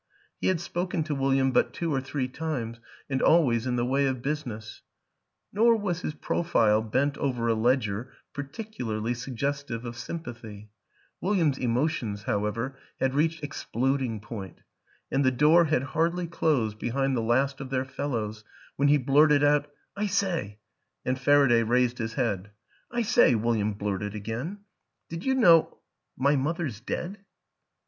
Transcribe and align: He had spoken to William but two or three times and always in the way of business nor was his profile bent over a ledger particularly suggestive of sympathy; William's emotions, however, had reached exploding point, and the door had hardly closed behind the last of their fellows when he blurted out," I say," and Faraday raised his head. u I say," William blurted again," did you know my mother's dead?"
He 0.39 0.47
had 0.47 0.59
spoken 0.59 1.03
to 1.03 1.13
William 1.13 1.51
but 1.51 1.73
two 1.75 1.93
or 1.93 2.01
three 2.01 2.27
times 2.27 2.79
and 3.07 3.21
always 3.21 3.67
in 3.67 3.75
the 3.75 3.85
way 3.85 4.07
of 4.07 4.23
business 4.23 4.81
nor 5.53 5.75
was 5.75 6.01
his 6.01 6.15
profile 6.15 6.81
bent 6.81 7.19
over 7.19 7.47
a 7.47 7.53
ledger 7.53 8.11
particularly 8.33 9.13
suggestive 9.13 9.85
of 9.85 9.95
sympathy; 9.95 10.71
William's 11.21 11.59
emotions, 11.59 12.23
however, 12.23 12.79
had 12.99 13.13
reached 13.13 13.43
exploding 13.43 14.19
point, 14.19 14.61
and 15.11 15.23
the 15.23 15.29
door 15.29 15.65
had 15.65 15.83
hardly 15.93 16.25
closed 16.25 16.79
behind 16.79 17.15
the 17.15 17.21
last 17.21 17.61
of 17.61 17.69
their 17.69 17.85
fellows 17.85 18.43
when 18.77 18.87
he 18.87 18.97
blurted 18.97 19.43
out," 19.43 19.67
I 19.95 20.07
say," 20.07 20.57
and 21.05 21.19
Faraday 21.19 21.61
raised 21.61 21.99
his 21.99 22.15
head. 22.15 22.45
u 22.91 22.97
I 22.97 23.01
say," 23.03 23.35
William 23.35 23.73
blurted 23.73 24.15
again," 24.15 24.61
did 25.11 25.23
you 25.25 25.35
know 25.35 25.77
my 26.17 26.35
mother's 26.35 26.79
dead?" 26.79 27.19